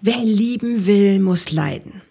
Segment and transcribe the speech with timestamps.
[0.00, 2.02] Wer lieben will, muss leiden.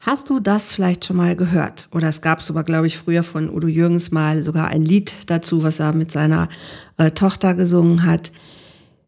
[0.00, 1.88] Hast du das vielleicht schon mal gehört?
[1.92, 5.62] Oder es gab sogar, glaube ich, früher von Udo Jürgens mal sogar ein Lied dazu,
[5.62, 6.48] was er mit seiner
[6.96, 8.32] äh, Tochter gesungen hat.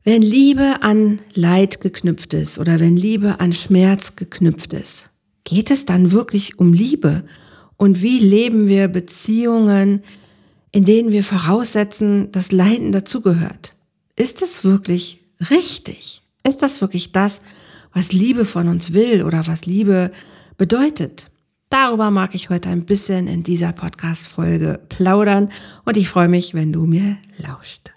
[0.04, 5.10] Wenn Liebe an Leid geknüpft ist oder wenn Liebe an Schmerz geknüpft ist,
[5.42, 7.24] geht es dann wirklich um Liebe?
[7.76, 10.04] Und wie leben wir Beziehungen,
[10.70, 13.74] in denen wir voraussetzen, dass Leiden dazugehört?
[14.14, 15.20] Ist es wirklich
[15.50, 16.22] richtig?
[16.46, 17.40] Ist das wirklich das,
[17.92, 20.12] was Liebe von uns will oder was Liebe
[20.56, 21.30] bedeutet.
[21.70, 25.50] Darüber mag ich heute ein bisschen in dieser Podcast-Folge plaudern
[25.84, 27.92] und ich freue mich, wenn du mir lauscht.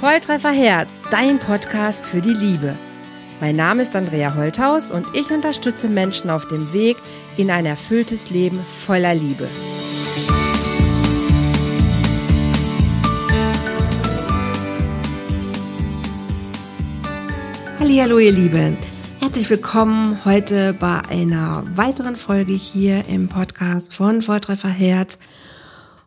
[0.00, 2.76] Volltreffer Herz, dein Podcast für die Liebe.
[3.40, 6.96] Mein Name ist Andrea Holthaus und ich unterstütze Menschen auf dem Weg
[7.36, 9.48] in ein erfülltes Leben voller Liebe.
[17.80, 18.76] Hallo ihr Lieben.
[19.20, 25.18] Herzlich willkommen heute bei einer weiteren Folge hier im Podcast von Volltreffer Herz.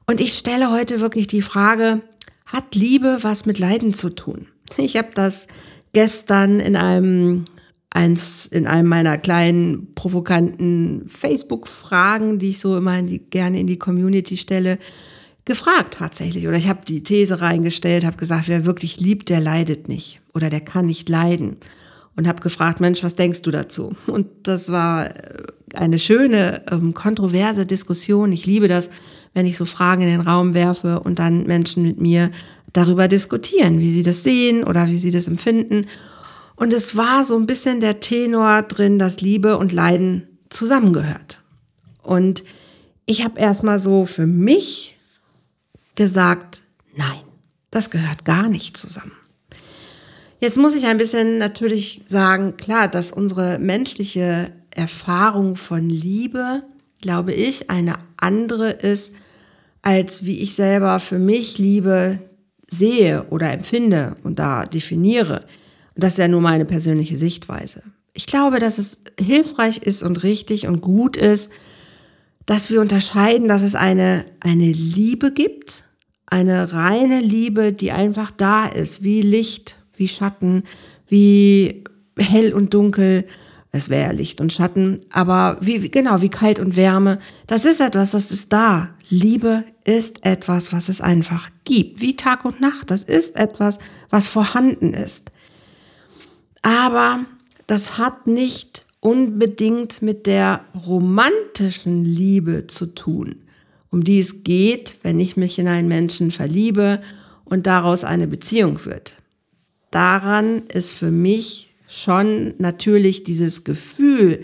[0.05, 2.01] Und ich stelle heute wirklich die Frage,
[2.45, 4.47] hat Liebe was mit Leiden zu tun?
[4.77, 5.47] Ich habe das
[5.93, 7.45] gestern in einem
[7.89, 13.67] eins in einem meiner kleinen provokanten Facebook-Fragen, die ich so immer in die, gerne in
[13.67, 14.77] die Community stelle,
[15.45, 16.47] gefragt tatsächlich.
[16.47, 20.49] Oder ich habe die These reingestellt, habe gesagt, wer wirklich liebt, der leidet nicht oder
[20.49, 21.57] der kann nicht leiden.
[22.15, 23.93] Und habe gefragt, Mensch, was denkst du dazu?
[24.07, 28.33] Und das war äh, eine schöne, ähm, kontroverse Diskussion.
[28.33, 28.89] Ich liebe das,
[29.33, 32.31] wenn ich so Fragen in den Raum werfe und dann Menschen mit mir
[32.73, 35.87] darüber diskutieren, wie sie das sehen oder wie sie das empfinden.
[36.55, 41.41] Und es war so ein bisschen der Tenor drin, dass Liebe und Leiden zusammengehört.
[42.03, 42.43] Und
[43.05, 44.97] ich habe erstmal so für mich
[46.01, 46.63] gesagt,
[46.95, 47.21] nein,
[47.69, 49.11] das gehört gar nicht zusammen.
[50.39, 56.63] Jetzt muss ich ein bisschen natürlich sagen, klar, dass unsere menschliche Erfahrung von Liebe,
[57.01, 59.13] glaube ich, eine andere ist,
[59.83, 62.19] als wie ich selber für mich Liebe
[62.67, 65.45] sehe oder empfinde und da definiere.
[65.93, 67.83] Und das ist ja nur meine persönliche Sichtweise.
[68.13, 71.51] Ich glaube, dass es hilfreich ist und richtig und gut ist,
[72.47, 75.85] dass wir unterscheiden, dass es eine, eine Liebe gibt,
[76.31, 80.63] eine reine Liebe, die einfach da ist, wie Licht, wie Schatten,
[81.07, 81.83] wie
[82.17, 83.27] hell und dunkel.
[83.73, 87.19] Es wäre ja Licht und Schatten, aber wie, genau, wie kalt und Wärme.
[87.47, 88.89] Das ist etwas, das ist da.
[89.09, 91.99] Liebe ist etwas, was es einfach gibt.
[91.99, 92.91] Wie Tag und Nacht.
[92.91, 95.31] Das ist etwas, was vorhanden ist.
[96.61, 97.25] Aber
[97.67, 103.35] das hat nicht unbedingt mit der romantischen Liebe zu tun
[103.91, 107.01] um die es geht, wenn ich mich in einen Menschen verliebe
[107.43, 109.17] und daraus eine Beziehung wird.
[109.91, 114.43] Daran ist für mich schon natürlich dieses Gefühl,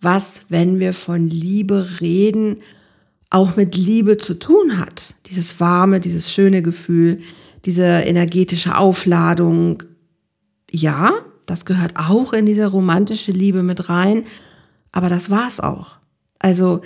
[0.00, 2.62] was, wenn wir von Liebe reden,
[3.30, 5.14] auch mit Liebe zu tun hat.
[5.26, 7.20] Dieses warme, dieses schöne Gefühl,
[7.66, 9.82] diese energetische Aufladung.
[10.70, 11.12] Ja,
[11.44, 14.24] das gehört auch in diese romantische Liebe mit rein,
[14.92, 15.98] aber das war's auch.
[16.38, 16.80] Also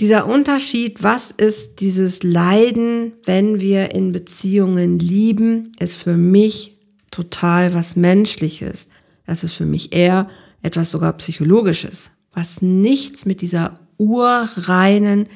[0.00, 6.76] dieser Unterschied, was ist dieses Leiden, wenn wir in Beziehungen lieben, ist für mich
[7.10, 8.88] total was Menschliches.
[9.26, 10.28] Das ist für mich eher
[10.62, 15.28] etwas sogar Psychologisches, was nichts mit dieser urreinen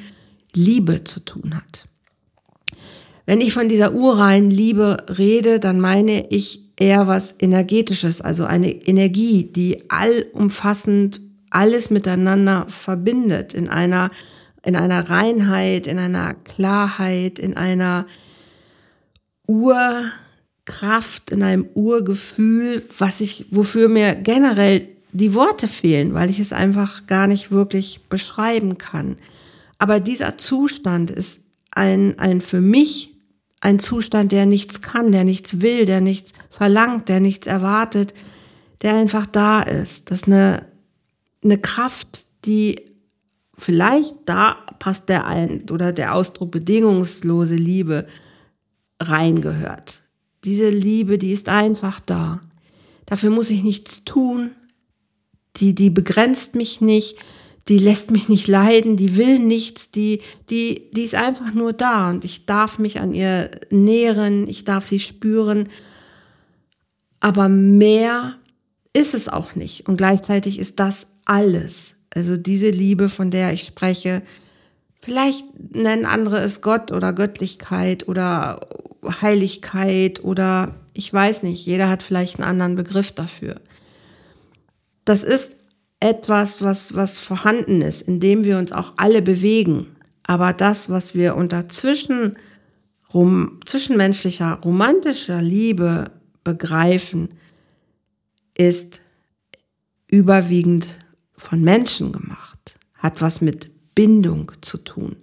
[0.54, 1.88] Liebe zu tun hat.
[3.26, 8.70] Wenn ich von dieser urreinen Liebe rede, dann meine ich eher was Energetisches, also eine
[8.70, 11.20] Energie, die allumfassend
[11.50, 14.10] alles miteinander verbindet in einer
[14.64, 18.06] in einer Reinheit, in einer Klarheit, in einer
[19.46, 26.52] Urkraft, in einem Urgefühl, was ich, wofür mir generell die Worte fehlen, weil ich es
[26.52, 29.16] einfach gar nicht wirklich beschreiben kann.
[29.78, 33.10] Aber dieser Zustand ist ein, ein für mich
[33.60, 38.14] ein Zustand, der nichts kann, der nichts will, der nichts verlangt, der nichts erwartet,
[38.82, 40.10] der einfach da ist.
[40.10, 40.66] Das ist eine,
[41.44, 42.91] eine Kraft, die
[43.62, 48.06] vielleicht da passt der ein oder der Ausdruck bedingungslose Liebe
[49.00, 50.00] reingehört.
[50.44, 52.40] Diese Liebe, die ist einfach da.
[53.06, 54.50] Dafür muss ich nichts tun.
[55.56, 57.16] Die, die begrenzt mich nicht.
[57.68, 58.96] Die lässt mich nicht leiden.
[58.96, 59.90] Die will nichts.
[59.92, 60.20] Die,
[60.50, 64.48] die, die ist einfach nur da und ich darf mich an ihr nähren.
[64.48, 65.68] Ich darf sie spüren.
[67.20, 68.34] Aber mehr
[68.92, 69.88] ist es auch nicht.
[69.88, 72.01] Und gleichzeitig ist das alles.
[72.14, 74.22] Also diese Liebe, von der ich spreche,
[75.00, 78.60] vielleicht nennen andere es Gott oder Göttlichkeit oder
[79.22, 83.60] Heiligkeit oder ich weiß nicht, jeder hat vielleicht einen anderen Begriff dafür.
[85.04, 85.56] Das ist
[86.00, 89.86] etwas, was, was vorhanden ist, in dem wir uns auch alle bewegen.
[90.24, 92.36] Aber das, was wir unter zwischen,
[93.12, 96.10] rom, zwischenmenschlicher, romantischer Liebe
[96.44, 97.30] begreifen,
[98.54, 99.00] ist
[100.08, 100.98] überwiegend
[101.42, 105.16] von Menschen gemacht, hat was mit Bindung zu tun.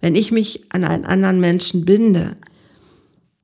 [0.00, 2.36] Wenn ich mich an einen anderen Menschen binde,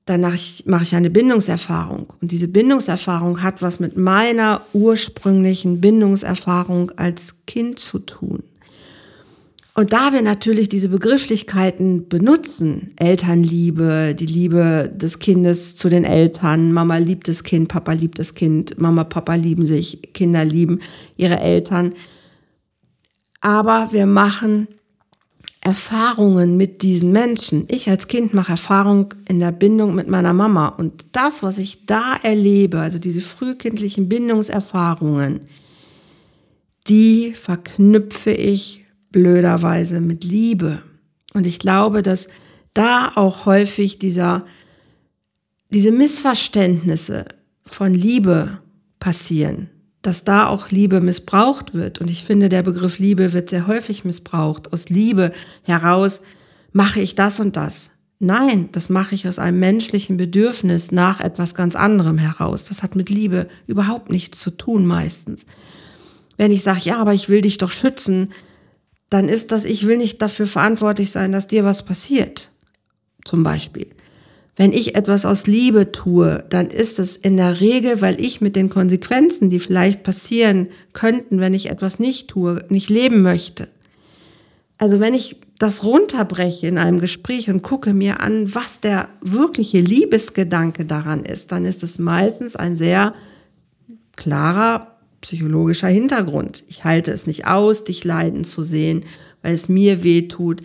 [0.06, 2.12] dann mache ich eine Bindungserfahrung.
[2.20, 8.42] Und diese Bindungserfahrung hat was mit meiner ursprünglichen Bindungserfahrung als Kind zu tun.
[9.74, 16.72] Und da wir natürlich diese Begrifflichkeiten benutzen, Elternliebe, die Liebe des Kindes zu den Eltern,
[16.72, 20.80] Mama liebt das Kind, Papa liebt das Kind, Mama, Papa lieben sich, Kinder lieben
[21.16, 21.94] ihre Eltern.
[23.40, 24.68] Aber wir machen
[25.62, 27.66] Erfahrungen mit diesen Menschen.
[27.68, 30.68] Ich als Kind mache Erfahrung in der Bindung mit meiner Mama.
[30.68, 35.40] Und das, was ich da erlebe, also diese frühkindlichen Bindungserfahrungen,
[36.86, 40.82] die verknüpfe ich blöderweise mit Liebe.
[41.34, 42.28] Und ich glaube, dass
[42.72, 44.46] da auch häufig dieser,
[45.68, 47.26] diese Missverständnisse
[47.64, 48.58] von Liebe
[48.98, 49.68] passieren
[50.02, 52.00] dass da auch Liebe missbraucht wird.
[52.00, 54.72] Und ich finde, der Begriff Liebe wird sehr häufig missbraucht.
[54.72, 55.32] Aus Liebe
[55.62, 56.22] heraus
[56.72, 57.90] mache ich das und das.
[58.18, 62.64] Nein, das mache ich aus einem menschlichen Bedürfnis nach etwas ganz anderem heraus.
[62.64, 65.46] Das hat mit Liebe überhaupt nichts zu tun meistens.
[66.36, 68.32] Wenn ich sage, ja, aber ich will dich doch schützen,
[69.10, 72.50] dann ist das, ich will nicht dafür verantwortlich sein, dass dir was passiert.
[73.24, 73.88] Zum Beispiel.
[74.60, 78.56] Wenn ich etwas aus Liebe tue, dann ist es in der Regel, weil ich mit
[78.56, 83.68] den Konsequenzen, die vielleicht passieren könnten, wenn ich etwas nicht tue, nicht leben möchte.
[84.76, 89.80] Also wenn ich das runterbreche in einem Gespräch und gucke mir an, was der wirkliche
[89.80, 93.14] Liebesgedanke daran ist, dann ist es meistens ein sehr
[94.16, 96.64] klarer psychologischer Hintergrund.
[96.68, 99.06] Ich halte es nicht aus, dich leiden zu sehen,
[99.40, 100.62] weil es mir weh tut.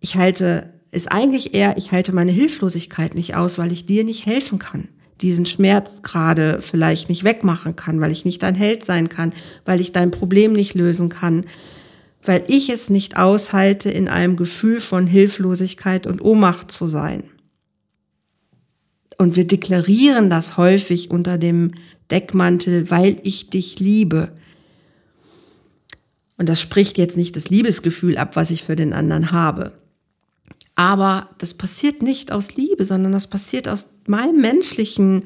[0.00, 4.26] Ich halte ist eigentlich eher, ich halte meine Hilflosigkeit nicht aus, weil ich dir nicht
[4.26, 4.88] helfen kann.
[5.20, 9.32] Diesen Schmerz gerade vielleicht nicht wegmachen kann, weil ich nicht dein Held sein kann,
[9.64, 11.46] weil ich dein Problem nicht lösen kann,
[12.22, 17.24] weil ich es nicht aushalte, in einem Gefühl von Hilflosigkeit und Ohnmacht zu sein.
[19.18, 21.72] Und wir deklarieren das häufig unter dem
[22.10, 24.32] Deckmantel, weil ich dich liebe.
[26.36, 29.72] Und das spricht jetzt nicht das Liebesgefühl ab, was ich für den anderen habe.
[30.76, 35.24] Aber das passiert nicht aus Liebe, sondern das passiert aus meinem menschlichen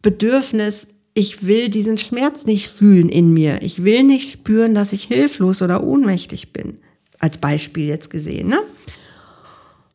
[0.00, 3.60] Bedürfnis, ich will diesen Schmerz nicht fühlen in mir.
[3.62, 6.78] Ich will nicht spüren, dass ich hilflos oder ohnmächtig bin.
[7.18, 8.48] Als Beispiel jetzt gesehen.
[8.48, 8.60] Ne?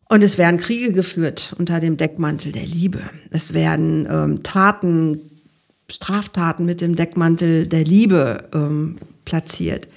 [0.09, 2.99] Und es werden Kriege geführt unter dem Deckmantel der Liebe.
[3.31, 5.21] Es werden ähm, Taten,
[5.89, 9.87] Straftaten mit dem Deckmantel der Liebe ähm, platziert.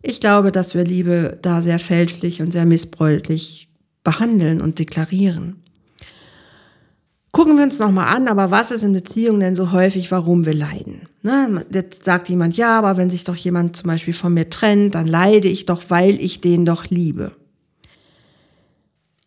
[0.00, 3.69] Ich glaube, dass wir Liebe da sehr fälschlich und sehr missbräuchlich
[4.04, 5.62] behandeln und deklarieren.
[7.32, 10.54] Gucken wir uns nochmal an, aber was ist in Beziehungen denn so häufig, warum wir
[10.54, 11.02] leiden?
[11.22, 11.64] Ne?
[11.72, 15.06] Jetzt sagt jemand, ja, aber wenn sich doch jemand zum Beispiel von mir trennt, dann
[15.06, 17.36] leide ich doch, weil ich den doch liebe.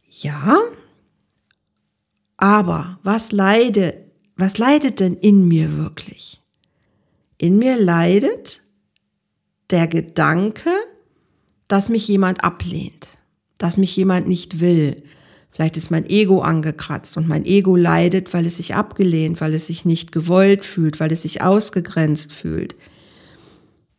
[0.10, 0.60] Ja,
[2.36, 4.04] aber was leide,
[4.36, 6.42] was leidet denn in mir wirklich?
[7.38, 8.62] In mir leidet
[9.70, 10.72] der Gedanke,
[11.70, 13.18] dass mich jemand ablehnt
[13.57, 15.03] dass mich jemand nicht will.
[15.50, 19.67] Vielleicht ist mein Ego angekratzt und mein Ego leidet, weil es sich abgelehnt, weil es
[19.67, 22.75] sich nicht gewollt fühlt, weil es sich ausgegrenzt fühlt.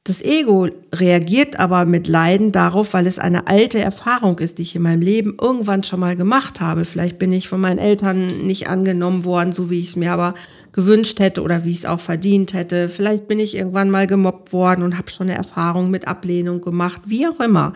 [0.07, 4.77] Das Ego reagiert aber mit Leiden darauf, weil es eine alte Erfahrung ist, die ich
[4.77, 6.85] in meinem Leben irgendwann schon mal gemacht habe.
[6.85, 10.35] Vielleicht bin ich von meinen Eltern nicht angenommen worden, so wie ich es mir aber
[10.73, 12.91] gewünscht hätte oder wie ich es auch verdient hätte.
[12.91, 17.01] Vielleicht bin ich irgendwann mal gemobbt worden und habe schon eine Erfahrung mit Ablehnung gemacht,
[17.07, 17.73] wie auch immer.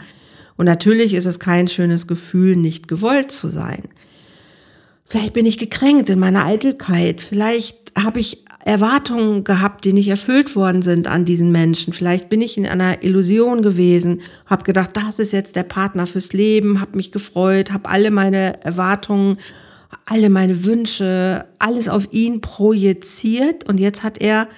[0.59, 3.85] Und natürlich ist es kein schönes Gefühl, nicht gewollt zu sein.
[5.05, 7.23] Vielleicht bin ich gekränkt in meiner Eitelkeit.
[7.23, 11.93] Vielleicht habe ich Erwartungen gehabt, die nicht erfüllt worden sind an diesen Menschen.
[11.93, 16.33] Vielleicht bin ich in einer Illusion gewesen, habe gedacht, das ist jetzt der Partner fürs
[16.33, 19.39] Leben, habe mich gefreut, habe alle meine Erwartungen,
[20.07, 24.49] alle meine Wünsche, alles auf ihn projiziert und jetzt hat er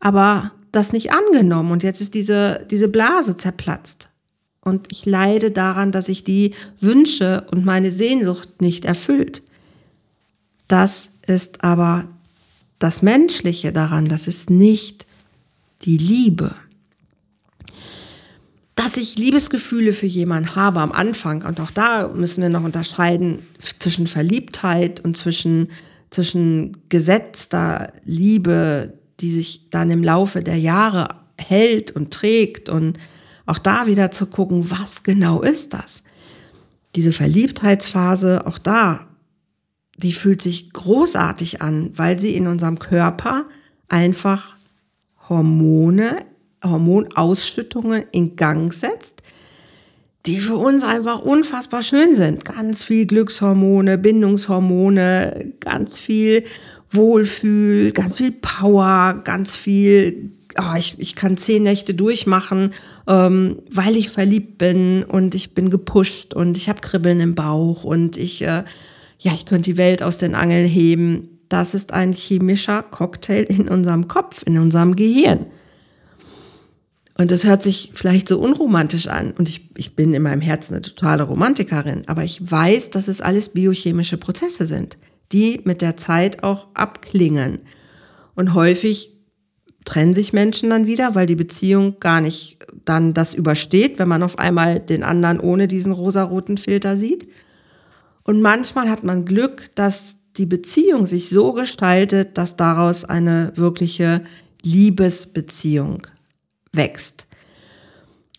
[0.00, 4.07] aber das nicht angenommen und jetzt ist diese, diese Blase zerplatzt
[4.68, 9.42] und ich leide daran, dass ich die Wünsche und meine Sehnsucht nicht erfüllt.
[10.68, 12.08] Das ist aber
[12.78, 15.06] das Menschliche daran, das ist nicht
[15.82, 16.54] die Liebe.
[18.78, 21.44] Das dass ich Liebesgefühle für jemanden habe am Anfang.
[21.44, 25.70] Und auch da müssen wir noch unterscheiden zwischen Verliebtheit und zwischen,
[26.10, 32.98] zwischen gesetzter Liebe, die sich dann im Laufe der Jahre hält und trägt und
[33.48, 36.02] auch da wieder zu gucken, was genau ist das?
[36.94, 39.06] Diese Verliebtheitsphase, auch da,
[39.96, 43.46] die fühlt sich großartig an, weil sie in unserem Körper
[43.88, 44.56] einfach
[45.28, 46.24] Hormone
[46.62, 49.22] Hormonausschüttungen in Gang setzt,
[50.26, 52.44] die für uns einfach unfassbar schön sind.
[52.44, 56.44] Ganz viel Glückshormone, Bindungshormone, ganz viel
[56.90, 62.74] Wohlfühl, ganz viel Power, ganz viel, oh, ich, ich kann zehn Nächte durchmachen,
[63.06, 67.84] ähm, weil ich verliebt bin und ich bin gepusht und ich habe Kribbeln im Bauch
[67.84, 68.64] und ich, äh,
[69.18, 71.40] ja, ich könnte die Welt aus den Angeln heben.
[71.48, 75.46] Das ist ein chemischer Cocktail in unserem Kopf, in unserem Gehirn.
[77.16, 79.32] Und das hört sich vielleicht so unromantisch an.
[79.32, 82.04] Und ich, ich bin in meinem Herzen eine totale Romantikerin.
[82.06, 84.98] Aber ich weiß, dass es alles biochemische Prozesse sind,
[85.32, 87.58] die mit der Zeit auch abklingen.
[88.36, 89.17] Und häufig
[89.84, 94.22] trennen sich Menschen dann wieder, weil die Beziehung gar nicht dann das übersteht, wenn man
[94.22, 97.28] auf einmal den anderen ohne diesen rosaroten Filter sieht.
[98.22, 104.24] Und manchmal hat man Glück, dass die Beziehung sich so gestaltet, dass daraus eine wirkliche
[104.62, 106.06] Liebesbeziehung
[106.72, 107.26] wächst.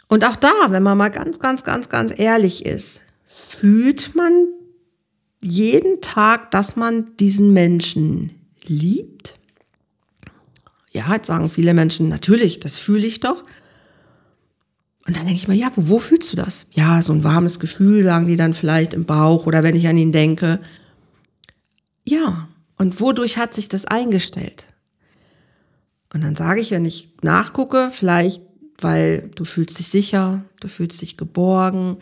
[0.07, 4.47] Und auch da, wenn man mal ganz, ganz, ganz, ganz ehrlich ist, fühlt man
[5.41, 8.31] jeden Tag, dass man diesen Menschen
[8.65, 9.38] liebt?
[10.91, 13.43] Ja, jetzt sagen viele Menschen, natürlich, das fühle ich doch.
[15.05, 16.65] Und dann denke ich mir, ja, wo, wo fühlst du das?
[16.71, 19.97] Ja, so ein warmes Gefühl, sagen die dann vielleicht im Bauch oder wenn ich an
[19.97, 20.59] ihn denke.
[22.03, 24.67] Ja, und wodurch hat sich das eingestellt?
[26.13, 28.41] Und dann sage ich, wenn ich nachgucke, vielleicht,
[28.79, 31.97] weil du fühlst dich sicher, du fühlst dich geborgen,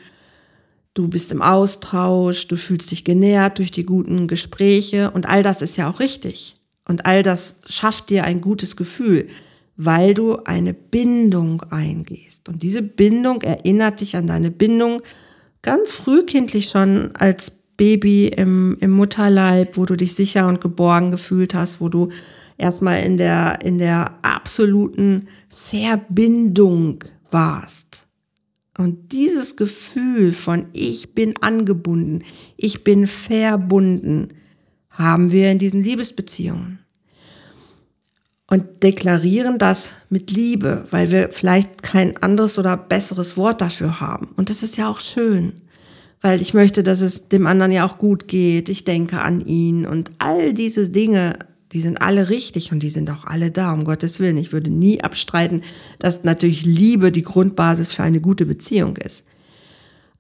[0.94, 5.62] du bist im Austausch, du fühlst dich genährt durch die guten Gespräche und all das
[5.62, 6.56] ist ja auch richtig.
[6.88, 9.28] Und all das schafft dir ein gutes Gefühl,
[9.76, 12.50] weil du eine Bindung eingehst.
[12.50, 15.02] Und diese Bindung erinnert dich an deine Bindung
[15.62, 21.54] ganz frühkindlich schon als Baby im, im Mutterleib, wo du dich sicher und geborgen gefühlt
[21.54, 22.10] hast, wo du
[22.58, 28.08] erstmal in der, in der absoluten Verbindung warst.
[28.78, 32.24] Und dieses Gefühl von ich bin angebunden,
[32.58, 34.30] ich bin verbunden,
[34.98, 36.80] haben wir in diesen Liebesbeziehungen.
[38.50, 44.30] Und deklarieren das mit Liebe, weil wir vielleicht kein anderes oder besseres Wort dafür haben.
[44.38, 45.54] Und das ist ja auch schön,
[46.22, 48.70] weil ich möchte, dass es dem anderen ja auch gut geht.
[48.70, 51.40] Ich denke an ihn und all diese Dinge
[51.74, 54.38] die sind alle richtig und die sind auch alle da, um Gottes Willen.
[54.38, 55.64] Ich würde nie abstreiten,
[56.00, 59.26] dass natürlich Liebe die Grundbasis für eine gute Beziehung ist.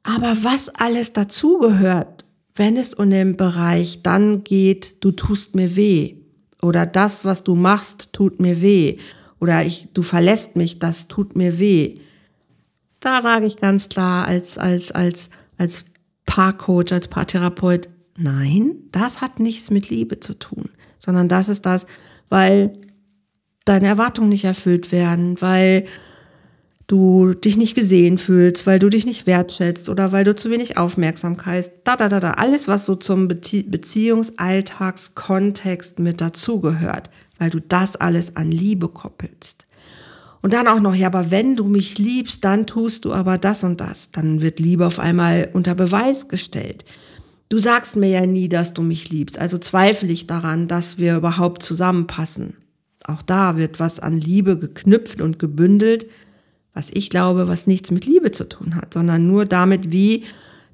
[0.03, 2.25] Aber was alles dazugehört,
[2.57, 6.15] wenn es um den Bereich dann geht, du tust mir weh.
[6.61, 8.97] Oder das, was du machst, tut mir weh.
[9.39, 11.99] Oder ich, du verlässt mich, das tut mir weh.
[12.99, 15.85] Da sage ich ganz klar als, als, als, als
[16.25, 20.69] Paarcoach, als Paartherapeut, nein, das hat nichts mit Liebe zu tun.
[20.97, 21.85] Sondern das ist das,
[22.27, 22.73] weil
[23.65, 25.85] deine Erwartungen nicht erfüllt werden, weil
[26.87, 30.77] du dich nicht gesehen fühlst, weil du dich nicht wertschätzt oder weil du zu wenig
[30.77, 37.59] Aufmerksamkeit, da, da, da, da, alles, was so zum Bezie Beziehungsalltagskontext mit dazugehört, weil du
[37.59, 39.65] das alles an Liebe koppelst.
[40.41, 43.65] Und dann auch noch, ja, aber wenn du mich liebst, dann tust du aber das
[43.65, 44.11] und das.
[44.11, 46.85] Dann wird Liebe auf einmal unter Beweis gestellt.
[47.49, 51.17] Du sagst mir ja nie, dass du mich liebst, also zweifle ich daran, dass wir
[51.17, 52.55] überhaupt zusammenpassen.
[53.03, 56.07] Auch da wird was an Liebe geknüpft und gebündelt,
[56.77, 60.25] was ich glaube, was nichts mit Liebe zu tun hat, sondern nur damit, wie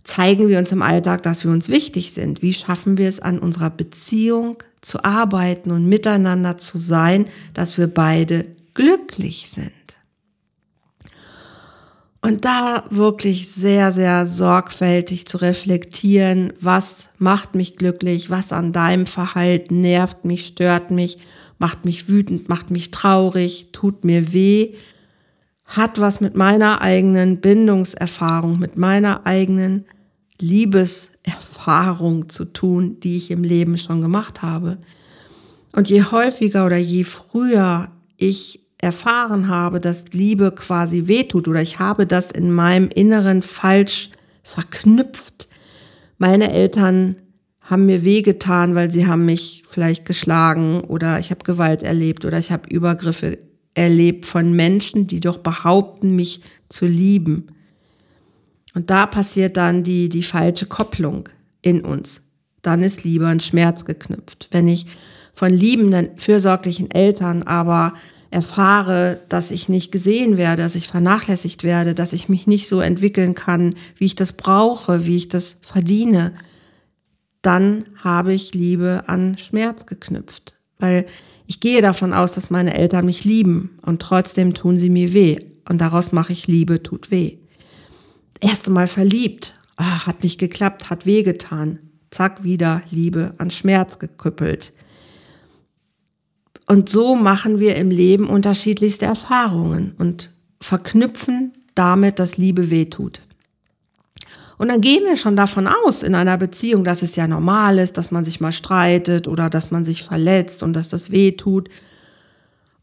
[0.04, 3.40] zeigen wir uns im Alltag, dass wir uns wichtig sind, wie schaffen wir es an
[3.40, 9.72] unserer Beziehung zu arbeiten und miteinander zu sein, dass wir beide glücklich sind.
[12.22, 19.06] Und da wirklich sehr, sehr sorgfältig zu reflektieren, was macht mich glücklich, was an deinem
[19.06, 21.18] Verhalten nervt mich, stört mich,
[21.60, 24.74] macht mich wütend, macht mich traurig, tut mir weh,
[25.78, 29.86] hat was mit meiner eigenen Bindungserfahrung, mit meiner eigenen
[30.40, 34.78] Liebeserfahrung zu tun, die ich im Leben schon gemacht habe.
[35.72, 41.80] Und je häufiger oder je früher ich erfahren habe, dass Liebe quasi wehtut oder ich
[41.80, 44.10] habe das in meinem Inneren falsch
[44.44, 45.48] verknüpft.
[46.18, 47.16] Meine Eltern
[47.62, 52.38] haben mir wehgetan, weil sie haben mich vielleicht geschlagen oder ich habe Gewalt erlebt oder
[52.38, 53.40] ich habe Übergriffe
[53.74, 57.48] erlebt von Menschen, die doch behaupten, mich zu lieben.
[58.74, 61.30] Und da passiert dann die, die falsche Kopplung
[61.62, 62.22] in uns.
[62.62, 64.48] Dann ist Liebe an Schmerz geknüpft.
[64.52, 64.86] Wenn ich
[65.34, 67.94] von liebenden, fürsorglichen Eltern aber
[68.34, 72.82] erfahre, dass ich nicht gesehen werde, dass ich vernachlässigt werde, dass ich mich nicht so
[72.82, 76.34] entwickeln kann, wie ich das brauche, wie ich das verdiene,
[77.44, 80.58] dann habe ich Liebe an Schmerz geknüpft.
[80.80, 81.06] Weil
[81.46, 85.40] ich gehe davon aus, dass meine Eltern mich lieben und trotzdem tun sie mir weh.
[85.68, 87.38] Und daraus mache ich Liebe tut weh.
[88.40, 91.80] Erste Mal verliebt, ah, hat nicht geklappt, hat weh getan.
[92.12, 94.74] Zack, wieder Liebe an Schmerz geküppelt.
[96.68, 100.32] Und so machen wir im Leben unterschiedlichste Erfahrungen und
[100.62, 103.22] verknüpfen damit, dass Liebe wehtut.
[104.58, 107.98] Und dann gehen wir schon davon aus in einer Beziehung, dass es ja normal ist,
[107.98, 111.70] dass man sich mal streitet oder dass man sich verletzt und dass das weh tut.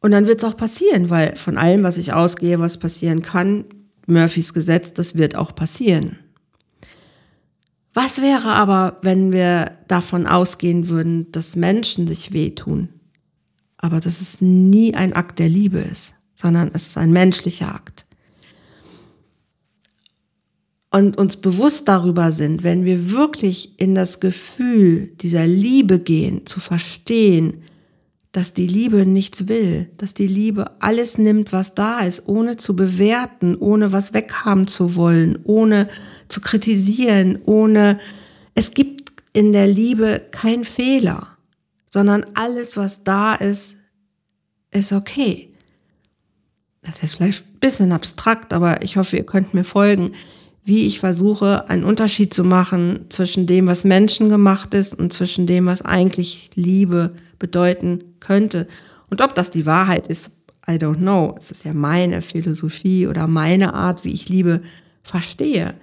[0.00, 3.65] Und dann wird es auch passieren, weil von allem, was ich ausgehe, was passieren kann,
[4.07, 6.19] Murphys Gesetz, das wird auch passieren.
[7.93, 12.89] Was wäre aber, wenn wir davon ausgehen würden, dass Menschen sich wehtun,
[13.79, 18.07] aber dass es nie ein Akt der Liebe ist, sondern es ist ein menschlicher Akt?
[20.90, 26.59] Und uns bewusst darüber sind, wenn wir wirklich in das Gefühl dieser Liebe gehen, zu
[26.59, 27.62] verstehen,
[28.32, 32.76] dass die Liebe nichts will, dass die Liebe alles nimmt, was da ist, ohne zu
[32.76, 35.88] bewerten, ohne was weghaben zu wollen, ohne
[36.28, 37.99] zu kritisieren, ohne,
[38.54, 41.28] es gibt in der Liebe kein Fehler,
[41.92, 43.76] sondern alles, was da ist,
[44.70, 45.52] ist okay.
[46.82, 50.12] Das ist vielleicht ein bisschen abstrakt, aber ich hoffe, ihr könnt mir folgen
[50.71, 55.67] wie ich versuche, einen Unterschied zu machen zwischen dem, was menschengemacht ist und zwischen dem,
[55.67, 58.69] was eigentlich Liebe bedeuten könnte.
[59.11, 60.31] Und ob das die Wahrheit ist,
[60.69, 61.35] I don't know.
[61.37, 64.62] Es ist ja meine Philosophie oder meine Art, wie ich Liebe
[65.03, 65.75] verstehe.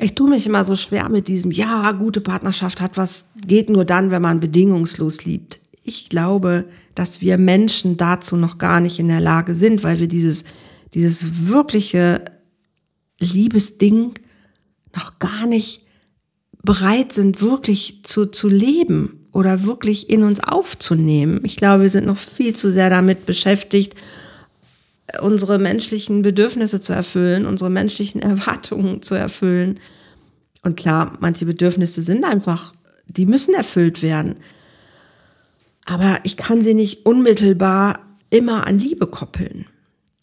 [0.00, 3.84] Ich tue mich immer so schwer mit diesem, ja, gute Partnerschaft hat was, geht nur
[3.84, 5.60] dann, wenn man bedingungslos liebt.
[5.84, 6.64] Ich glaube,
[6.96, 10.42] dass wir Menschen dazu noch gar nicht in der Lage sind, weil wir dieses,
[10.92, 12.24] dieses wirkliche
[13.20, 14.14] Liebesding
[14.94, 15.82] noch gar nicht
[16.62, 21.40] bereit sind, wirklich zu, zu leben oder wirklich in uns aufzunehmen.
[21.44, 23.94] Ich glaube, wir sind noch viel zu sehr damit beschäftigt,
[25.20, 29.80] unsere menschlichen Bedürfnisse zu erfüllen, unsere menschlichen Erwartungen zu erfüllen.
[30.62, 32.74] Und klar, manche Bedürfnisse sind einfach,
[33.06, 34.36] die müssen erfüllt werden.
[35.84, 38.00] Aber ich kann sie nicht unmittelbar
[38.30, 39.66] immer an Liebe koppeln.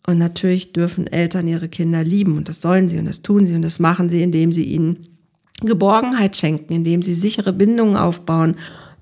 [0.06, 3.56] Und natürlich dürfen Eltern ihre Kinder lieben und das sollen sie und das tun sie
[3.56, 5.08] und das machen sie, indem sie ihnen
[5.62, 8.56] Geborgenheit schenken, indem sie sichere Bindungen aufbauen,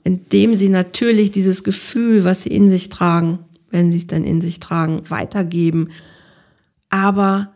[0.04, 3.40] indem sie natürlich dieses Gefühl, was sie in sich tragen,
[3.72, 5.90] wenn sie es dann in sich tragen, weitergeben.
[6.90, 7.52] Aber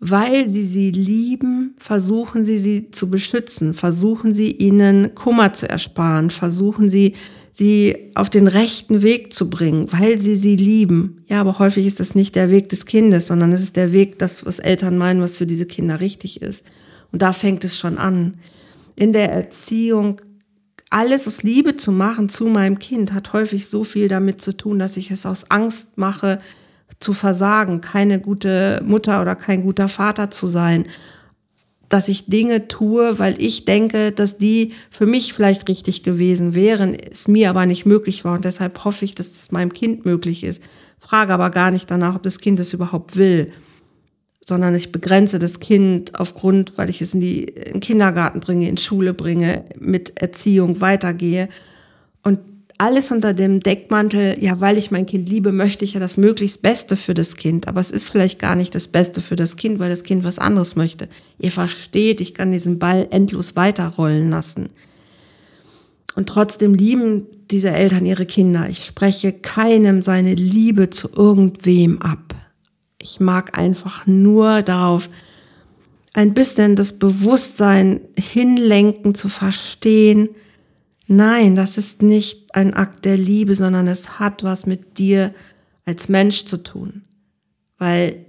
[0.00, 6.30] weil sie sie lieben, versuchen sie sie zu beschützen, versuchen sie ihnen Kummer zu ersparen,
[6.30, 7.14] versuchen sie
[7.52, 11.24] sie auf den rechten Weg zu bringen, weil sie sie lieben.
[11.26, 14.18] Ja, aber häufig ist das nicht der Weg des Kindes, sondern es ist der Weg,
[14.18, 16.64] das, was Eltern meinen, was für diese Kinder richtig ist.
[17.12, 18.38] Und da fängt es schon an.
[18.94, 20.20] In der Erziehung
[20.90, 24.78] alles aus Liebe zu machen zu meinem Kind hat häufig so viel damit zu tun,
[24.78, 26.40] dass ich es aus Angst mache,
[27.00, 30.86] zu versagen, keine gute Mutter oder kein guter Vater zu sein
[31.88, 36.94] dass ich Dinge tue, weil ich denke, dass die für mich vielleicht richtig gewesen wären,
[36.94, 40.44] es mir aber nicht möglich war und deshalb hoffe ich, dass das meinem Kind möglich
[40.44, 40.62] ist.
[40.98, 43.52] Frage aber gar nicht danach, ob das Kind es überhaupt will,
[44.46, 48.68] sondern ich begrenze das Kind aufgrund, weil ich es in, die, in den Kindergarten bringe,
[48.68, 51.48] in Schule bringe, mit Erziehung weitergehe
[52.22, 52.40] und
[52.78, 56.62] alles unter dem Deckmantel, ja, weil ich mein Kind liebe, möchte ich ja das möglichst
[56.62, 57.66] Beste für das Kind.
[57.66, 60.38] Aber es ist vielleicht gar nicht das Beste für das Kind, weil das Kind was
[60.38, 61.08] anderes möchte.
[61.40, 64.68] Ihr versteht, ich kann diesen Ball endlos weiterrollen lassen.
[66.14, 68.68] Und trotzdem lieben diese Eltern ihre Kinder.
[68.68, 72.34] Ich spreche keinem seine Liebe zu irgendwem ab.
[73.02, 75.08] Ich mag einfach nur darauf
[76.14, 80.30] ein bisschen das Bewusstsein hinlenken, zu verstehen,
[81.10, 85.34] Nein, das ist nicht ein Akt der Liebe, sondern es hat was mit dir
[85.86, 87.02] als Mensch zu tun.
[87.78, 88.26] Weil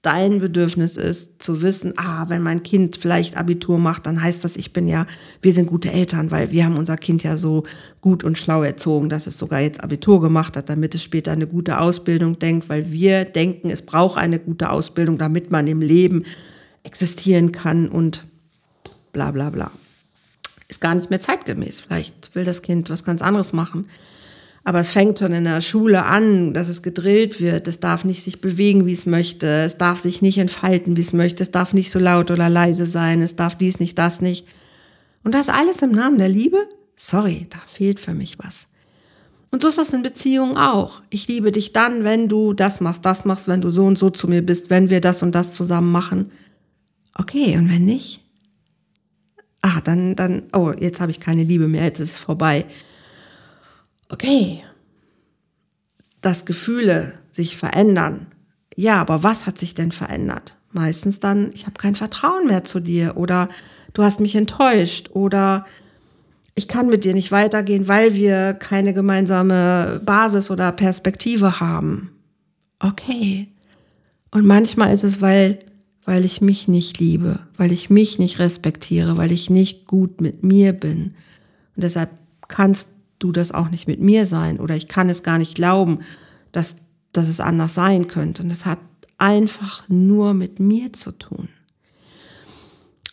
[0.00, 4.56] dein Bedürfnis ist zu wissen, ah, wenn mein Kind vielleicht Abitur macht, dann heißt das,
[4.56, 5.08] ich bin ja,
[5.42, 7.64] wir sind gute Eltern, weil wir haben unser Kind ja so
[8.00, 11.48] gut und schlau erzogen, dass es sogar jetzt Abitur gemacht hat, damit es später eine
[11.48, 16.26] gute Ausbildung denkt, weil wir denken, es braucht eine gute Ausbildung, damit man im Leben
[16.84, 18.24] existieren kann und
[19.12, 19.72] bla bla bla
[20.74, 21.80] ist gar nicht mehr zeitgemäß.
[21.80, 23.88] Vielleicht will das Kind was ganz anderes machen.
[24.64, 27.68] Aber es fängt schon in der Schule an, dass es gedrillt wird.
[27.68, 29.46] Es darf nicht sich bewegen, wie es möchte.
[29.46, 31.42] Es darf sich nicht entfalten, wie es möchte.
[31.42, 33.20] Es darf nicht so laut oder leise sein.
[33.20, 34.46] Es darf dies nicht, das nicht.
[35.22, 36.56] Und das alles im Namen der Liebe?
[36.96, 38.66] Sorry, da fehlt für mich was.
[39.50, 41.02] Und so ist das in Beziehungen auch.
[41.10, 44.10] Ich liebe dich dann, wenn du das machst, das machst, wenn du so und so
[44.10, 46.32] zu mir bist, wenn wir das und das zusammen machen.
[47.14, 48.23] Okay, und wenn nicht?
[49.66, 52.66] Ah, dann, dann, oh, jetzt habe ich keine Liebe mehr, jetzt ist es vorbei
[54.08, 54.62] okay,
[56.20, 58.26] dass Gefühle sich verändern.
[58.76, 60.56] Ja, aber was hat sich denn verändert?
[60.72, 63.48] Meistens dann, ich habe kein Vertrauen mehr zu dir oder
[63.92, 65.66] du hast mich enttäuscht oder
[66.56, 72.10] ich kann mit dir nicht weitergehen, weil wir keine gemeinsame Basis oder Perspektive haben.
[72.78, 73.48] Okay.
[74.30, 75.58] Und manchmal ist es, weil,
[76.04, 80.42] weil ich mich nicht liebe, weil ich mich nicht respektiere, weil ich nicht gut mit
[80.42, 81.14] mir bin.
[81.76, 82.10] Und deshalb
[82.48, 82.88] kannst
[83.18, 86.00] du das auch nicht mit mir sein oder ich kann es gar nicht glauben,
[86.52, 86.76] dass,
[87.12, 88.42] dass es anders sein könnte.
[88.42, 88.78] Und es hat
[89.18, 91.48] einfach nur mit mir zu tun.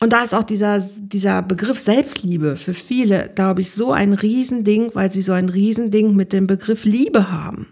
[0.01, 4.89] Und da ist auch dieser, dieser Begriff Selbstliebe für viele, glaube ich, so ein Riesending,
[4.95, 7.67] weil sie so ein Riesending mit dem Begriff Liebe haben.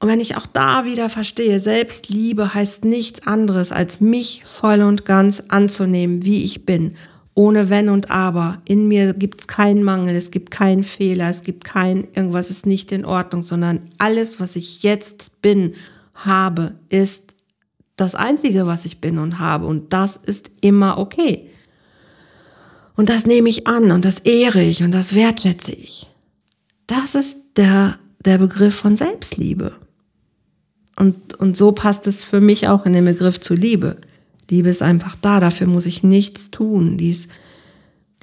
[0.00, 5.04] Und wenn ich auch da wieder verstehe, Selbstliebe heißt nichts anderes, als mich voll und
[5.04, 6.96] ganz anzunehmen, wie ich bin
[7.38, 8.60] ohne Wenn und Aber.
[8.64, 12.66] In mir gibt es keinen Mangel, es gibt keinen Fehler, es gibt kein irgendwas ist
[12.66, 15.74] nicht in Ordnung, sondern alles, was ich jetzt bin,
[16.14, 17.36] habe, ist
[17.94, 19.66] das Einzige, was ich bin und habe.
[19.66, 21.48] Und das ist immer okay.
[22.96, 26.08] Und das nehme ich an und das ehre ich und das wertschätze ich.
[26.88, 29.76] Das ist der, der Begriff von Selbstliebe.
[30.98, 33.98] Und, und so passt es für mich auch in den Begriff zu Liebe.
[34.50, 36.98] Liebe ist einfach da, dafür muss ich nichts tun.
[36.98, 37.30] Die ist,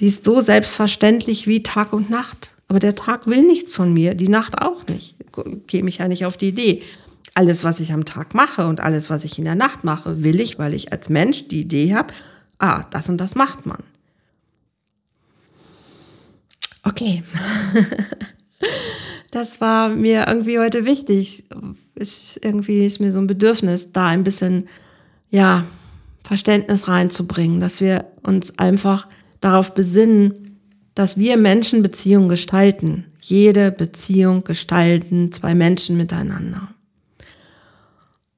[0.01, 2.53] die ist so selbstverständlich wie Tag und Nacht.
[2.67, 5.15] Aber der Tag will nichts von mir, die Nacht auch nicht.
[5.67, 6.83] Käme ich ja nicht auf die Idee.
[7.33, 10.41] Alles, was ich am Tag mache und alles, was ich in der Nacht mache, will
[10.41, 12.13] ich, weil ich als Mensch die Idee habe,
[12.59, 13.83] ah, das und das macht man.
[16.83, 17.23] Okay.
[19.31, 21.45] das war mir irgendwie heute wichtig.
[21.95, 24.67] Ist, irgendwie ist mir so ein Bedürfnis, da ein bisschen,
[25.29, 25.65] ja,
[26.23, 29.07] Verständnis reinzubringen, dass wir uns einfach
[29.41, 30.59] darauf besinnen,
[30.95, 33.05] dass wir Menschen Beziehungen gestalten.
[33.21, 36.69] Jede Beziehung gestalten zwei Menschen miteinander.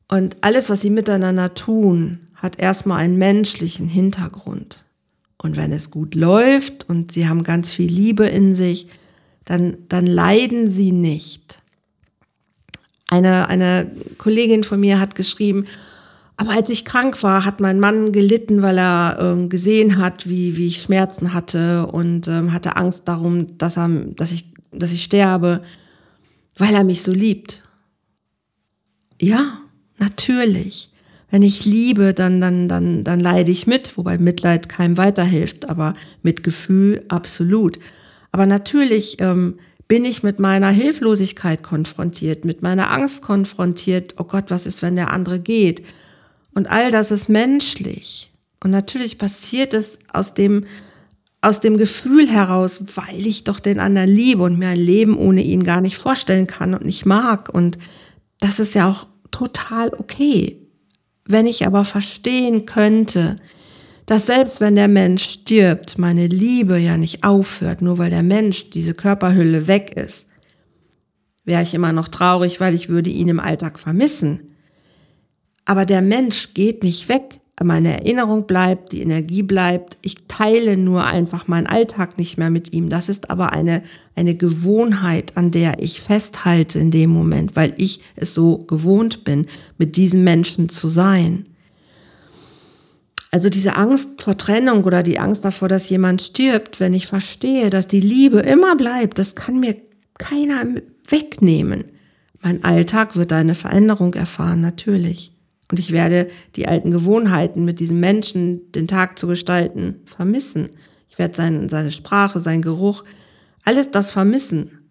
[0.10, 4.86] Und alles, was sie miteinander tun, hat erstmal einen menschlichen Hintergrund.
[5.38, 8.88] Und wenn es gut läuft und sie haben ganz viel Liebe in sich,
[9.46, 11.62] dann, dann leiden sie nicht.
[13.10, 15.66] Eine, eine Kollegin von mir hat geschrieben,
[16.38, 20.56] aber als ich krank war, hat mein Mann gelitten, weil er ähm, gesehen hat, wie,
[20.56, 25.04] wie ich Schmerzen hatte und ähm, hatte Angst darum, dass, er, dass, ich, dass ich
[25.04, 25.64] sterbe,
[26.58, 27.64] weil er mich so liebt.
[29.20, 29.58] Ja,
[29.98, 30.92] natürlich.
[31.32, 35.96] Wenn ich liebe, dann, dann, dann, dann leide ich mit, wobei Mitleid keinem weiterhilft, aber
[36.22, 37.80] mit Gefühl absolut.
[38.32, 44.16] Aber natürlich ähm, bin ich mit meiner Hilflosigkeit konfrontiert, mit meiner Angst konfrontiert.
[44.18, 45.84] Oh Gott, was ist, wenn der andere geht?
[46.54, 48.32] Und all das ist menschlich.
[48.64, 50.66] Und natürlich passiert es aus dem,
[51.42, 55.44] aus dem Gefühl heraus, weil ich doch den anderen liebe und mir ein Leben ohne
[55.44, 57.50] ihn gar nicht vorstellen kann und nicht mag.
[57.54, 57.78] Und
[58.40, 60.58] das ist ja auch total okay.
[61.26, 63.38] Wenn ich aber verstehen könnte,
[64.08, 68.70] dass selbst wenn der Mensch stirbt, meine Liebe ja nicht aufhört, nur weil der Mensch
[68.70, 70.28] diese Körperhülle weg ist,
[71.44, 74.56] wäre ich immer noch traurig, weil ich würde ihn im Alltag vermissen.
[75.66, 77.42] Aber der Mensch geht nicht weg.
[77.62, 79.98] Meine Erinnerung bleibt, die Energie bleibt.
[80.02, 82.88] Ich teile nur einfach meinen Alltag nicht mehr mit ihm.
[82.90, 83.84] Das ist aber eine,
[84.16, 89.48] eine Gewohnheit, an der ich festhalte in dem Moment, weil ich es so gewohnt bin,
[89.78, 91.46] mit diesem Menschen zu sein.
[93.32, 97.70] Also diese Angst vor Trennung oder die Angst davor, dass jemand stirbt, wenn ich verstehe,
[97.70, 99.76] dass die Liebe immer bleibt, das kann mir
[100.18, 100.66] keiner
[101.10, 101.86] wegnehmen.
[102.42, 105.34] Mein Alltag wird eine Veränderung erfahren, natürlich.
[105.70, 110.70] Und ich werde die alten Gewohnheiten, mit diesem Menschen den Tag zu gestalten, vermissen.
[111.10, 113.04] Ich werde sein, seine Sprache, sein Geruch,
[113.66, 114.88] alles das vermissen,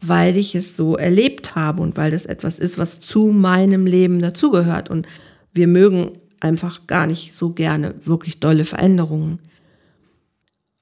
[0.00, 4.20] weil ich es so erlebt habe und weil das etwas ist, was zu meinem Leben
[4.20, 4.88] dazugehört.
[4.88, 5.06] Und
[5.52, 9.40] wir mögen einfach gar nicht so gerne wirklich dolle Veränderungen.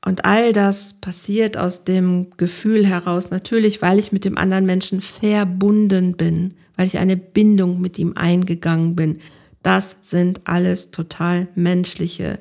[0.04, 5.00] Und all das passiert aus dem Gefühl heraus, natürlich, weil ich mit dem anderen Menschen
[5.00, 9.18] verbunden bin, weil ich eine Bindung mit ihm eingegangen bin.
[9.62, 12.38] Das sind alles total menschliche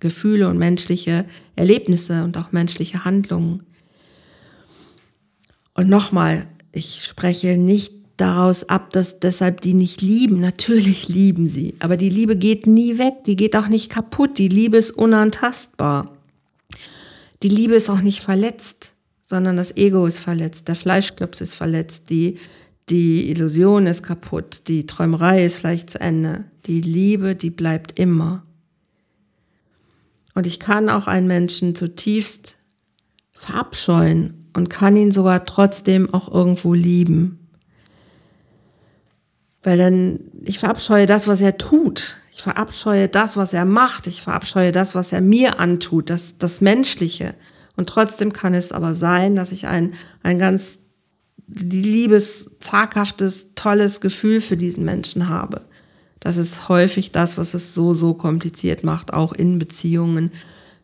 [0.00, 3.64] Gefühle und menschliche Erlebnisse und auch menschliche Handlungen.
[5.74, 10.40] Und nochmal, ich spreche nicht daraus ab, dass deshalb die nicht lieben.
[10.48, 14.48] Natürlich lieben sie, aber die Liebe geht nie weg, die geht auch nicht kaputt, die
[14.48, 16.14] Liebe ist unantastbar.
[17.42, 22.10] Die Liebe ist auch nicht verletzt, sondern das Ego ist verletzt, der Fleischklops ist verletzt,
[22.10, 22.38] die,
[22.88, 26.44] die Illusion ist kaputt, die Träumerei ist vielleicht zu Ende.
[26.66, 28.42] Die Liebe, die bleibt immer.
[30.34, 32.56] Und ich kann auch einen Menschen zutiefst
[33.32, 37.47] verabscheuen und kann ihn sogar trotzdem auch irgendwo lieben.
[39.68, 42.16] Weil dann, ich verabscheue das, was er tut.
[42.32, 44.06] Ich verabscheue das, was er macht.
[44.06, 47.34] Ich verabscheue das, was er mir antut, das, das Menschliche.
[47.76, 50.78] Und trotzdem kann es aber sein, dass ich ein, ein ganz
[51.48, 55.60] liebes, zaghaftes, tolles Gefühl für diesen Menschen habe.
[56.18, 60.32] Das ist häufig das, was es so, so kompliziert macht, auch in Beziehungen,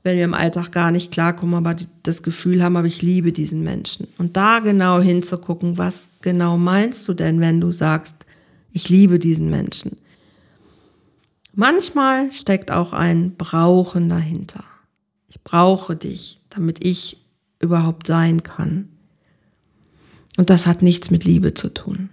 [0.02, 3.62] wenn wir im Alltag gar nicht klarkommen, aber das Gefühl haben, aber ich liebe diesen
[3.62, 4.08] Menschen.
[4.18, 8.14] Und da genau hinzugucken, was genau meinst du denn, wenn du sagst,
[8.74, 9.96] ich liebe diesen Menschen.
[11.54, 14.64] Manchmal steckt auch ein Brauchen dahinter.
[15.28, 17.24] Ich brauche dich, damit ich
[17.60, 18.88] überhaupt sein kann.
[20.36, 22.10] Und das hat nichts mit Liebe zu tun.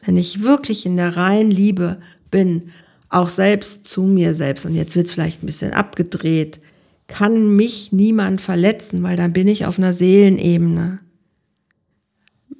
[0.00, 2.70] Wenn ich wirklich in der reinen Liebe bin,
[3.08, 6.60] auch selbst zu mir selbst, und jetzt wird es vielleicht ein bisschen abgedreht,
[7.06, 10.98] kann mich niemand verletzen, weil dann bin ich auf einer Seelenebene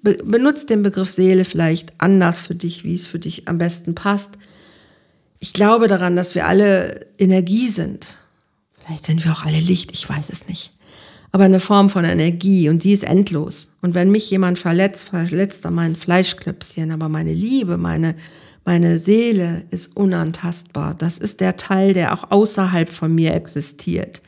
[0.02, 3.94] be benutzt den Begriff Seele vielleicht anders für dich, wie es für dich am besten
[3.94, 4.30] passt.
[5.40, 8.18] Ich glaube daran, dass wir alle Energie sind.
[8.78, 10.72] Vielleicht sind wir auch alle Licht, ich weiß es nicht.
[11.30, 13.72] Aber eine Form von Energie und die ist endlos.
[13.82, 18.14] Und wenn mich jemand verletzt, verletzt er mein Fleischklöpschen, aber meine Liebe, meine,
[18.64, 20.94] meine Seele ist unantastbar.
[20.94, 24.22] Das ist der Teil, der auch außerhalb von mir existiert.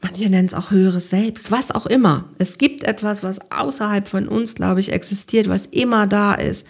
[0.00, 2.24] Manche nennen es auch höheres Selbst, was auch immer.
[2.38, 6.66] Es gibt etwas, was außerhalb von uns, glaube ich, existiert, was immer da ist,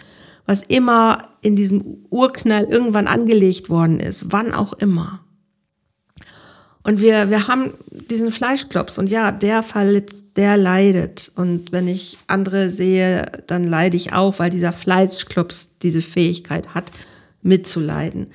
[0.47, 5.21] was immer in diesem Urknall irgendwann angelegt worden ist, wann auch immer.
[6.83, 11.31] Und wir, wir haben diesen Fleischklops und ja, der verletzt, der leidet.
[11.37, 16.91] Und wenn ich andere sehe, dann leide ich auch, weil dieser Fleischklops diese Fähigkeit hat,
[17.43, 18.29] mitzuleiden.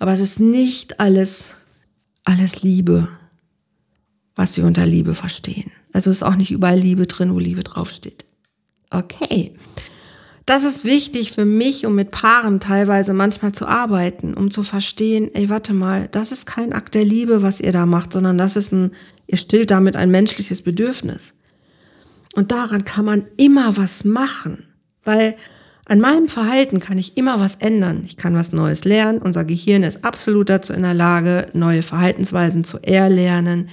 [0.00, 1.54] Aber es ist nicht alles,
[2.24, 3.06] alles Liebe
[4.36, 5.72] was wir unter Liebe verstehen.
[5.92, 8.24] Also ist auch nicht überall Liebe drin, wo Liebe draufsteht.
[8.90, 9.54] Okay.
[10.44, 15.34] Das ist wichtig für mich, um mit Paaren teilweise manchmal zu arbeiten, um zu verstehen,
[15.34, 18.54] ey, warte mal, das ist kein Akt der Liebe, was ihr da macht, sondern das
[18.54, 18.92] ist ein,
[19.26, 21.34] ihr stillt damit ein menschliches Bedürfnis.
[22.34, 24.68] Und daran kann man immer was machen,
[25.02, 25.34] weil
[25.88, 28.02] an meinem Verhalten kann ich immer was ändern.
[28.04, 29.18] Ich kann was Neues lernen.
[29.22, 33.68] Unser Gehirn ist absolut dazu in der Lage, neue Verhaltensweisen zu erlernen.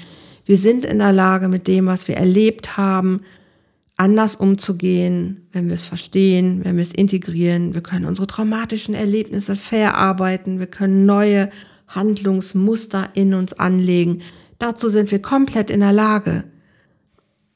[0.45, 3.21] Wir sind in der Lage, mit dem, was wir erlebt haben,
[3.95, 7.73] anders umzugehen, wenn wir es verstehen, wenn wir es integrieren.
[7.73, 10.59] Wir können unsere traumatischen Erlebnisse verarbeiten.
[10.59, 11.49] Wir können neue
[11.87, 14.21] Handlungsmuster in uns anlegen.
[14.59, 16.43] Dazu sind wir komplett in der Lage.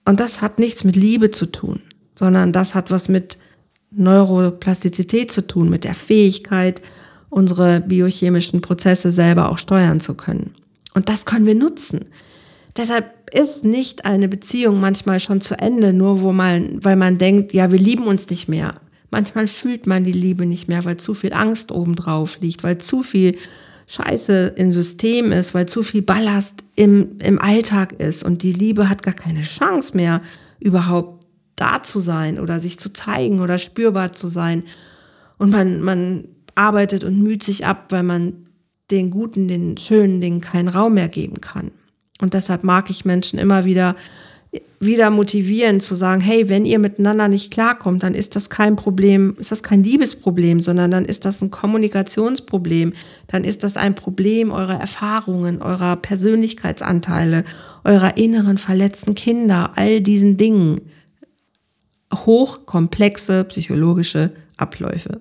[0.06, 1.82] Und das hat nichts mit Liebe zu tun,
[2.16, 3.38] sondern das hat was mit
[3.92, 6.82] Neuroplastizität zu tun, mit der Fähigkeit,
[7.30, 10.56] unsere biochemischen Prozesse selber auch steuern zu können.
[10.94, 12.06] Und das können wir nutzen.
[12.78, 17.54] Deshalb ist nicht eine Beziehung manchmal schon zu Ende, nur wo man, weil man denkt,
[17.54, 18.76] ja, wir lieben uns nicht mehr.
[19.10, 23.04] Manchmal fühlt man die Liebe nicht mehr, weil zu viel Angst obendrauf liegt, weil zu
[23.04, 23.38] viel
[23.88, 28.90] Scheiße im System ist, weil zu viel Ballast im, im Alltag ist und die Liebe
[28.90, 30.22] hat gar keine Chance mehr,
[30.60, 34.64] überhaupt da zu sein oder sich zu zeigen oder spürbar zu sein.
[35.38, 38.48] Und man, man arbeitet und müht sich ab, weil man
[38.92, 41.72] den guten, den schönen Dingen keinen Raum mehr geben kann.
[42.20, 43.96] Und deshalb mag ich Menschen immer wieder
[44.80, 49.36] wieder motivieren zu sagen, hey, wenn ihr miteinander nicht klarkommt, dann ist das kein Problem,
[49.40, 52.94] ist das kein Liebesproblem, sondern dann ist das ein Kommunikationsproblem,
[53.28, 57.44] dann ist das ein Problem eurer Erfahrungen, eurer Persönlichkeitsanteile,
[57.84, 60.82] eurer inneren verletzten Kinder, all diesen Dingen.
[62.14, 65.20] Hochkomplexe psychologische Abläufe.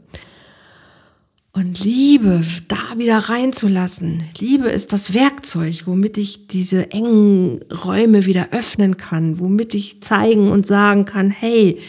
[1.57, 4.25] Und Liebe da wieder reinzulassen.
[4.39, 10.51] Liebe ist das Werkzeug, womit ich diese engen Räume wieder öffnen kann, womit ich zeigen
[10.51, 11.81] und sagen kann, hey,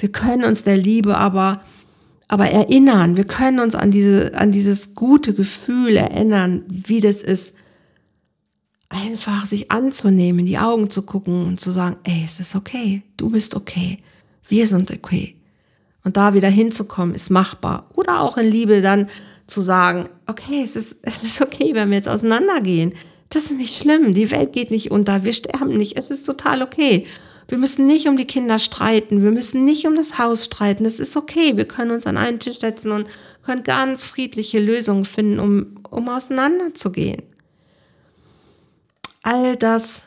[0.00, 1.62] wir können uns der Liebe aber,
[2.26, 3.16] aber erinnern.
[3.16, 7.54] Wir können uns an diese, an dieses gute Gefühl erinnern, wie das ist,
[8.88, 13.02] einfach sich anzunehmen, in die Augen zu gucken und zu sagen, ey, es ist okay.
[13.16, 14.00] Du bist okay.
[14.48, 15.36] Wir sind okay.
[16.04, 17.90] Und da wieder hinzukommen, ist machbar.
[17.94, 19.08] Oder auch in Liebe dann
[19.46, 22.94] zu sagen, okay, es ist, es ist okay, wenn wir jetzt auseinandergehen.
[23.30, 24.14] Das ist nicht schlimm.
[24.14, 25.24] Die Welt geht nicht unter.
[25.24, 25.96] Wir sterben nicht.
[25.96, 27.06] Es ist total okay.
[27.48, 29.22] Wir müssen nicht um die Kinder streiten.
[29.22, 30.84] Wir müssen nicht um das Haus streiten.
[30.84, 31.56] Es ist okay.
[31.56, 33.06] Wir können uns an einen Tisch setzen und
[33.44, 37.22] können ganz friedliche Lösungen finden, um, um auseinanderzugehen.
[39.22, 40.04] All das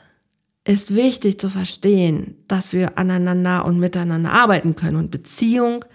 [0.68, 4.98] ist wichtig zu verstehen, dass wir aneinander und miteinander arbeiten können.
[4.98, 5.86] Und Beziehung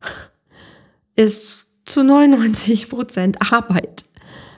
[1.16, 4.04] ist zu 99 Prozent Arbeit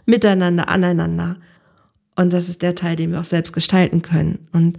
[0.05, 1.37] miteinander, aneinander.
[2.17, 4.49] Und das ist der Teil, den wir auch selbst gestalten können.
[4.53, 4.79] Und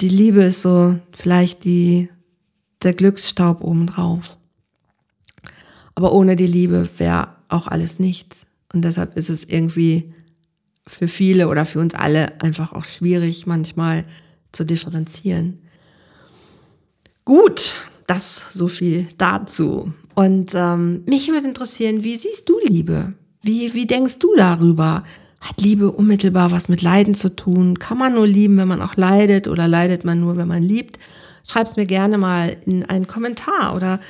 [0.00, 2.10] die Liebe ist so vielleicht die,
[2.82, 4.36] der Glücksstaub obendrauf.
[5.94, 8.44] Aber ohne die Liebe wäre auch alles nichts.
[8.74, 10.12] Und deshalb ist es irgendwie
[10.86, 14.04] für viele oder für uns alle einfach auch schwierig, manchmal
[14.52, 15.58] zu differenzieren.
[17.24, 17.74] Gut,
[18.06, 19.92] das so viel dazu.
[20.14, 23.12] Und ähm, mich würde interessieren, wie siehst du Liebe?
[23.42, 25.04] Wie, wie denkst du darüber?
[25.40, 27.78] Hat Liebe unmittelbar was mit Leiden zu tun?
[27.78, 30.98] Kann man nur lieben, wenn man auch leidet oder leidet man nur, wenn man liebt?
[31.46, 34.00] Schreib's mir gerne mal in einen Kommentar oder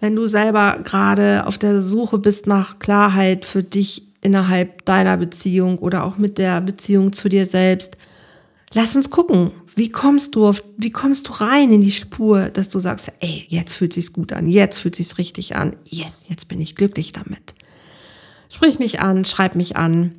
[0.00, 5.78] wenn du selber gerade auf der Suche bist nach Klarheit für dich innerhalb deiner Beziehung
[5.78, 7.96] oder auch mit der Beziehung zu dir selbst.
[8.74, 12.68] Lass uns gucken, wie kommst du auf, wie kommst du rein in die Spur, dass
[12.68, 16.48] du sagst, ey, jetzt fühlt sich's gut an, jetzt fühlt sich's richtig an, yes, jetzt
[16.48, 17.54] bin ich glücklich damit.
[18.48, 20.12] Sprich mich an, schreib mich an.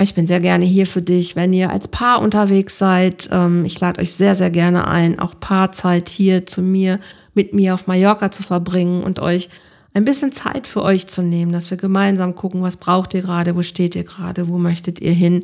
[0.00, 3.28] Ich bin sehr gerne hier für dich, wenn ihr als Paar unterwegs seid.
[3.32, 7.00] Ähm, ich lade euch sehr, sehr gerne ein, auch Paarzeit hier zu mir,
[7.34, 9.48] mit mir auf Mallorca zu verbringen und euch
[9.98, 13.56] ein bisschen Zeit für euch zu nehmen, dass wir gemeinsam gucken, was braucht ihr gerade,
[13.56, 15.42] wo steht ihr gerade, wo möchtet ihr hin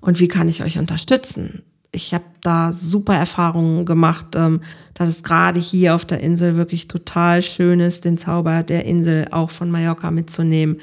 [0.00, 1.62] und wie kann ich euch unterstützen.
[1.90, 4.60] Ich habe da super Erfahrungen gemacht, ähm,
[4.94, 9.26] dass es gerade hier auf der Insel wirklich total schön ist, den Zauber der Insel
[9.32, 10.80] auch von Mallorca mitzunehmen.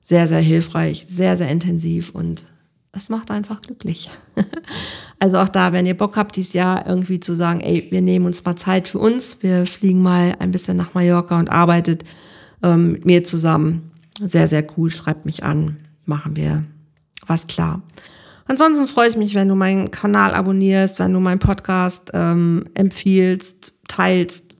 [0.00, 2.44] Sehr, sehr hilfreich, sehr, sehr intensiv und
[2.92, 4.08] es macht einfach glücklich.
[5.18, 8.24] also auch da, wenn ihr Bock habt, dieses Jahr irgendwie zu sagen, ey, wir nehmen
[8.24, 12.04] uns mal Zeit für uns, wir fliegen mal ein bisschen nach Mallorca und arbeitet
[12.62, 13.90] ähm, mit mir zusammen.
[14.20, 14.90] Sehr, sehr cool.
[14.90, 15.76] Schreibt mich an.
[16.04, 16.64] Machen wir
[17.26, 17.82] was klar.
[18.46, 23.72] Ansonsten freue ich mich, wenn du meinen Kanal abonnierst, wenn du meinen Podcast ähm, empfiehlst,
[23.88, 24.56] teilst,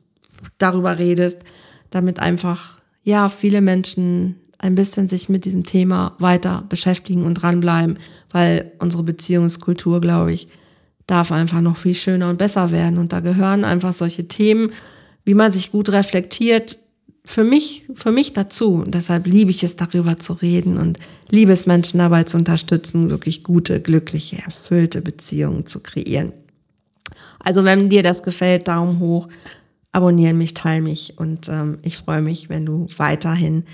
[0.58, 1.38] darüber redest,
[1.90, 7.98] damit einfach ja viele Menschen ein bisschen sich mit diesem Thema weiter beschäftigen und dranbleiben,
[8.30, 10.48] weil unsere Beziehungskultur, glaube ich,
[11.06, 12.98] darf einfach noch viel schöner und besser werden.
[12.98, 14.72] Und da gehören einfach solche Themen,
[15.24, 16.78] wie man sich gut reflektiert,
[17.26, 18.74] für mich, für mich dazu.
[18.74, 23.10] Und deshalb liebe ich es, darüber zu reden und liebe es, Menschen dabei zu unterstützen,
[23.10, 26.32] wirklich gute, glückliche, erfüllte Beziehungen zu kreieren.
[27.40, 29.28] Also wenn dir das gefällt, Daumen hoch,
[29.92, 33.64] abonnieren mich, teile mich und ähm, ich freue mich, wenn du weiterhin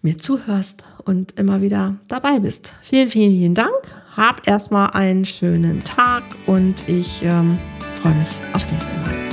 [0.00, 2.74] mir zuhörst und immer wieder dabei bist.
[2.82, 3.74] Vielen, vielen, vielen Dank.
[4.16, 7.58] Hab erstmal einen schönen Tag und ich ähm,
[8.00, 9.27] freue mich